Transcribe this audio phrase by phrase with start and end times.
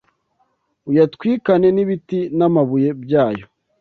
[0.89, 3.45] uyatwikane n’ibiti n’amabuye byayo.